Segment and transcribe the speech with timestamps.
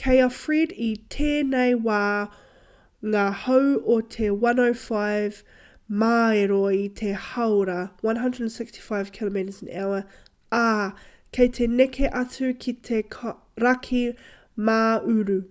[0.00, 2.02] kei a fred i tēnei wā
[3.14, 5.40] ngā hau o te 105
[6.04, 7.76] māero i te hāora
[8.12, 10.00] 165 km/h
[10.62, 10.72] ā
[11.40, 13.02] kei te neke atu ki te
[13.68, 14.06] raki
[14.70, 15.42] mā-uru